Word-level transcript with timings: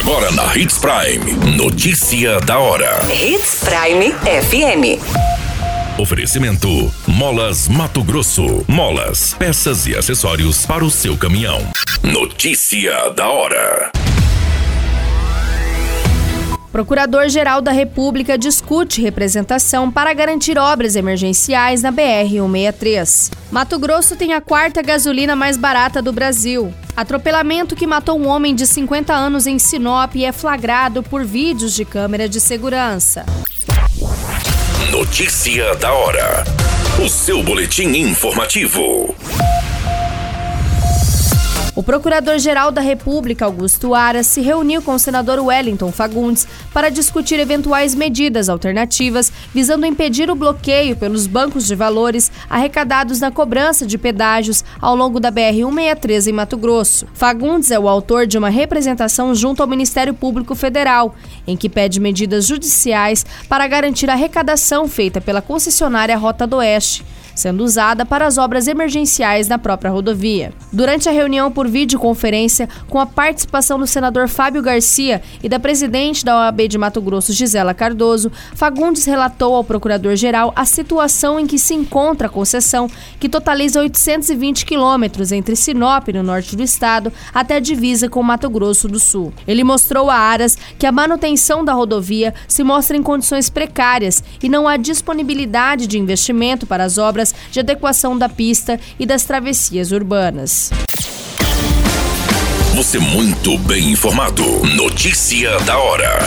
Agora 0.00 0.30
na 0.32 0.56
Hits 0.56 0.78
Prime. 0.78 1.56
Notícia 1.58 2.40
da 2.40 2.58
hora. 2.58 3.00
Hits 3.12 3.62
Prime 3.62 4.14
FM. 4.14 4.98
Oferecimento: 6.00 6.90
Molas 7.06 7.68
Mato 7.68 8.02
Grosso. 8.02 8.64
Molas, 8.66 9.34
peças 9.34 9.86
e 9.86 9.94
acessórios 9.94 10.64
para 10.64 10.82
o 10.82 10.90
seu 10.90 11.18
caminhão. 11.18 11.60
Notícia 12.02 13.10
da 13.10 13.28
hora. 13.28 13.92
Procurador-Geral 16.72 17.60
da 17.60 17.72
República 17.72 18.38
discute 18.38 19.02
representação 19.02 19.90
para 19.90 20.14
garantir 20.14 20.56
obras 20.56 20.96
emergenciais 20.96 21.82
na 21.82 21.92
BR-163. 21.92 23.32
Mato 23.50 23.78
Grosso 23.78 24.16
tem 24.16 24.32
a 24.32 24.40
quarta 24.40 24.80
gasolina 24.80 25.36
mais 25.36 25.58
barata 25.58 26.00
do 26.00 26.10
Brasil. 26.10 26.72
Atropelamento 27.00 27.74
que 27.74 27.86
matou 27.86 28.20
um 28.20 28.28
homem 28.28 28.54
de 28.54 28.66
50 28.66 29.14
anos 29.14 29.46
em 29.46 29.58
Sinop 29.58 30.14
é 30.16 30.30
flagrado 30.32 31.02
por 31.02 31.24
vídeos 31.24 31.72
de 31.74 31.82
câmera 31.82 32.28
de 32.28 32.38
segurança. 32.38 33.24
Notícia 34.90 35.74
da 35.76 35.94
hora. 35.94 36.44
O 37.02 37.08
seu 37.08 37.42
boletim 37.42 37.86
informativo. 37.96 39.14
O 41.80 41.82
Procurador-Geral 41.82 42.70
da 42.70 42.82
República, 42.82 43.46
Augusto 43.46 43.94
Aras, 43.94 44.26
se 44.26 44.42
reuniu 44.42 44.82
com 44.82 44.92
o 44.92 44.98
senador 44.98 45.38
Wellington 45.38 45.90
Fagundes 45.90 46.46
para 46.74 46.90
discutir 46.90 47.40
eventuais 47.40 47.94
medidas 47.94 48.50
alternativas 48.50 49.32
visando 49.54 49.86
impedir 49.86 50.30
o 50.30 50.34
bloqueio 50.34 50.94
pelos 50.94 51.26
bancos 51.26 51.66
de 51.66 51.74
valores 51.74 52.30
arrecadados 52.50 53.18
na 53.20 53.30
cobrança 53.30 53.86
de 53.86 53.96
pedágios 53.96 54.62
ao 54.78 54.94
longo 54.94 55.18
da 55.18 55.32
BR-163 55.32 56.26
em 56.26 56.32
Mato 56.34 56.58
Grosso. 56.58 57.06
Fagundes 57.14 57.70
é 57.70 57.78
o 57.78 57.88
autor 57.88 58.26
de 58.26 58.36
uma 58.36 58.50
representação 58.50 59.34
junto 59.34 59.62
ao 59.62 59.66
Ministério 59.66 60.12
Público 60.12 60.54
Federal, 60.54 61.14
em 61.46 61.56
que 61.56 61.70
pede 61.70 61.98
medidas 61.98 62.46
judiciais 62.46 63.24
para 63.48 63.66
garantir 63.66 64.10
a 64.10 64.12
arrecadação 64.12 64.86
feita 64.86 65.18
pela 65.18 65.40
concessionária 65.40 66.18
Rota 66.18 66.46
do 66.46 66.56
Oeste 66.56 67.02
sendo 67.34 67.64
usada 67.64 68.04
para 68.04 68.26
as 68.26 68.38
obras 68.38 68.66
emergenciais 68.66 69.48
na 69.48 69.58
própria 69.58 69.90
rodovia. 69.90 70.52
Durante 70.72 71.08
a 71.08 71.12
reunião 71.12 71.50
por 71.50 71.68
videoconferência, 71.68 72.68
com 72.88 72.98
a 72.98 73.06
participação 73.06 73.78
do 73.78 73.86
senador 73.86 74.28
Fábio 74.28 74.62
Garcia 74.62 75.22
e 75.42 75.48
da 75.48 75.58
presidente 75.58 76.24
da 76.24 76.36
OAB 76.36 76.68
de 76.68 76.78
Mato 76.78 77.00
Grosso, 77.00 77.32
Gisela 77.32 77.74
Cardoso, 77.74 78.30
Fagundes 78.54 79.04
relatou 79.04 79.54
ao 79.54 79.64
procurador-geral 79.64 80.52
a 80.56 80.64
situação 80.64 81.38
em 81.38 81.46
que 81.46 81.58
se 81.58 81.74
encontra 81.74 82.26
a 82.26 82.30
concessão, 82.30 82.88
que 83.18 83.28
totaliza 83.28 83.80
820 83.80 84.64
quilômetros 84.64 85.32
entre 85.32 85.56
Sinop, 85.56 86.08
no 86.08 86.22
norte 86.22 86.56
do 86.56 86.62
estado, 86.62 87.12
até 87.34 87.56
a 87.56 87.60
divisa 87.60 88.08
com 88.08 88.22
Mato 88.22 88.48
Grosso 88.48 88.88
do 88.88 88.98
Sul. 88.98 89.32
Ele 89.46 89.64
mostrou 89.64 90.08
a 90.08 90.16
Aras 90.16 90.56
que 90.78 90.86
a 90.86 90.92
manutenção 90.92 91.64
da 91.64 91.72
rodovia 91.72 92.34
se 92.48 92.62
mostra 92.62 92.96
em 92.96 93.02
condições 93.02 93.50
precárias 93.50 94.22
e 94.42 94.48
não 94.48 94.66
há 94.66 94.76
disponibilidade 94.76 95.86
de 95.86 95.98
investimento 95.98 96.66
para 96.66 96.84
as 96.84 96.96
obras 96.96 97.19
obras 97.20 97.34
de 97.50 97.60
adequação 97.60 98.16
da 98.16 98.28
pista 98.28 98.80
e 98.98 99.04
das 99.04 99.24
travessias 99.24 99.92
urbanas. 99.92 100.70
Você 102.74 102.98
muito 102.98 103.58
bem 103.58 103.90
informado. 103.90 104.42
Notícia 104.74 105.58
da 105.60 105.78
hora 105.78 106.18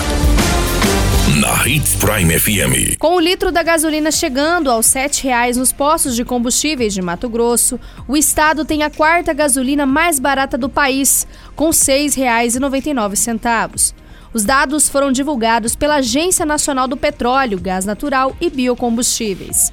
na 1.39 1.67
Hits 1.67 1.95
Prime 1.95 2.37
FM. 2.37 2.97
Com 2.99 3.15
o 3.15 3.19
litro 3.19 3.51
da 3.51 3.63
gasolina 3.63 4.11
chegando 4.11 4.69
aos 4.69 4.93
R$ 4.93 5.09
reais 5.23 5.57
nos 5.57 5.71
postos 5.71 6.15
de 6.15 6.23
combustíveis 6.23 6.93
de 6.93 7.01
Mato 7.01 7.27
Grosso, 7.27 7.79
o 8.07 8.15
estado 8.15 8.63
tem 8.63 8.83
a 8.83 8.89
quarta 8.89 9.33
gasolina 9.33 9.85
mais 9.85 10.19
barata 10.19 10.57
do 10.57 10.69
país, 10.69 11.25
com 11.55 11.67
R$ 11.67 11.71
6,99. 11.71 13.93
Os 14.33 14.43
dados 14.43 14.89
foram 14.89 15.11
divulgados 15.11 15.75
pela 15.75 15.95
Agência 15.95 16.45
Nacional 16.45 16.87
do 16.87 16.97
Petróleo, 16.97 17.59
Gás 17.59 17.85
Natural 17.85 18.35
e 18.39 18.49
Biocombustíveis. 18.49 19.71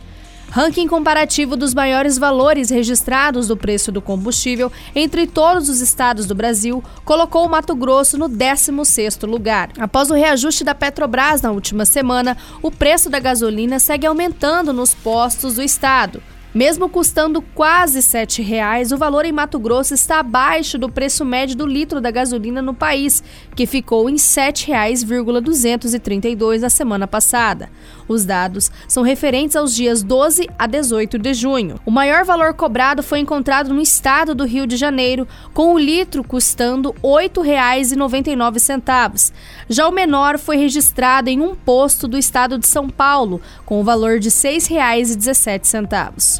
Ranking 0.50 0.88
comparativo 0.88 1.56
dos 1.56 1.72
maiores 1.72 2.18
valores 2.18 2.70
registrados 2.70 3.46
do 3.46 3.56
preço 3.56 3.92
do 3.92 4.02
combustível 4.02 4.70
entre 4.96 5.24
todos 5.24 5.68
os 5.68 5.80
estados 5.80 6.26
do 6.26 6.34
Brasil 6.34 6.82
colocou 7.04 7.46
o 7.46 7.48
Mato 7.48 7.72
Grosso 7.72 8.18
no 8.18 8.28
16º 8.28 9.28
lugar. 9.28 9.70
Após 9.78 10.10
o 10.10 10.14
reajuste 10.14 10.64
da 10.64 10.74
Petrobras 10.74 11.40
na 11.40 11.52
última 11.52 11.84
semana, 11.84 12.36
o 12.60 12.68
preço 12.68 13.08
da 13.08 13.20
gasolina 13.20 13.78
segue 13.78 14.08
aumentando 14.08 14.72
nos 14.72 14.92
postos 14.92 15.54
do 15.54 15.62
estado. 15.62 16.20
Mesmo 16.52 16.88
custando 16.88 17.40
quase 17.40 18.00
R$ 18.00 18.26
reais, 18.42 18.90
o 18.90 18.96
valor 18.96 19.24
em 19.24 19.30
Mato 19.30 19.56
Grosso 19.56 19.94
está 19.94 20.18
abaixo 20.18 20.76
do 20.76 20.90
preço 20.90 21.24
médio 21.24 21.56
do 21.56 21.64
litro 21.64 22.00
da 22.00 22.10
gasolina 22.10 22.60
no 22.60 22.74
país, 22.74 23.22
que 23.54 23.66
ficou 23.66 24.10
em 24.10 24.14
R$ 24.14 24.18
7,232 24.18 26.62
na 26.62 26.68
semana 26.68 27.06
passada. 27.06 27.70
Os 28.08 28.24
dados 28.24 28.68
são 28.88 29.04
referentes 29.04 29.54
aos 29.54 29.72
dias 29.72 30.02
12 30.02 30.50
a 30.58 30.66
18 30.66 31.20
de 31.20 31.34
junho. 31.34 31.78
O 31.86 31.90
maior 31.90 32.24
valor 32.24 32.52
cobrado 32.54 33.00
foi 33.00 33.20
encontrado 33.20 33.72
no 33.72 33.80
estado 33.80 34.34
do 34.34 34.44
Rio 34.44 34.66
de 34.66 34.76
Janeiro, 34.76 35.28
com 35.54 35.72
o 35.72 35.78
litro 35.78 36.24
custando 36.24 36.90
R$ 37.00 37.28
8,99. 37.28 39.32
Já 39.68 39.86
o 39.86 39.92
menor 39.92 40.36
foi 40.36 40.56
registrado 40.56 41.30
em 41.30 41.40
um 41.40 41.54
posto 41.54 42.08
do 42.08 42.18
estado 42.18 42.58
de 42.58 42.66
São 42.66 42.90
Paulo, 42.90 43.40
com 43.64 43.80
o 43.80 43.84
valor 43.84 44.18
de 44.18 44.30
R$ 44.30 44.34
6,17. 44.34 46.39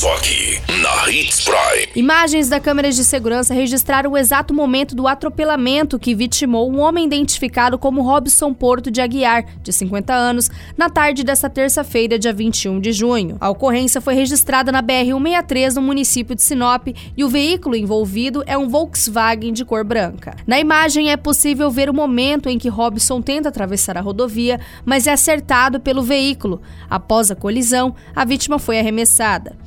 Só 0.00 0.14
aqui, 0.14 0.58
na 0.80 1.10
Hits 1.10 1.44
Prime. 1.44 1.86
Imagens 1.94 2.48
da 2.48 2.58
câmera 2.58 2.90
de 2.90 3.04
segurança 3.04 3.52
registraram 3.52 4.12
o 4.12 4.16
exato 4.16 4.54
momento 4.54 4.94
do 4.94 5.06
atropelamento 5.06 5.98
que 5.98 6.14
vitimou 6.14 6.72
um 6.72 6.80
homem 6.80 7.04
identificado 7.04 7.78
como 7.78 8.00
Robson 8.00 8.54
Porto 8.54 8.90
de 8.90 9.02
Aguiar, 9.02 9.44
de 9.62 9.70
50 9.70 10.14
anos, 10.14 10.50
na 10.74 10.88
tarde 10.88 11.22
desta 11.22 11.50
terça-feira, 11.50 12.18
dia 12.18 12.32
21 12.32 12.80
de 12.80 12.92
junho. 12.92 13.36
A 13.38 13.50
ocorrência 13.50 14.00
foi 14.00 14.14
registrada 14.14 14.72
na 14.72 14.82
BR-163, 14.82 15.74
no 15.74 15.82
município 15.82 16.34
de 16.34 16.40
Sinop, 16.40 16.88
e 17.14 17.22
o 17.22 17.28
veículo 17.28 17.76
envolvido 17.76 18.42
é 18.46 18.56
um 18.56 18.70
Volkswagen 18.70 19.52
de 19.52 19.66
cor 19.66 19.84
branca. 19.84 20.34
Na 20.46 20.58
imagem 20.58 21.12
é 21.12 21.16
possível 21.18 21.70
ver 21.70 21.90
o 21.90 21.94
momento 21.94 22.48
em 22.48 22.56
que 22.56 22.70
Robson 22.70 23.20
tenta 23.20 23.50
atravessar 23.50 23.98
a 23.98 24.00
rodovia, 24.00 24.58
mas 24.82 25.06
é 25.06 25.12
acertado 25.12 25.78
pelo 25.78 26.02
veículo. 26.02 26.62
Após 26.88 27.30
a 27.30 27.36
colisão, 27.36 27.94
a 28.16 28.24
vítima 28.24 28.58
foi 28.58 28.78
arremessada. 28.78 29.58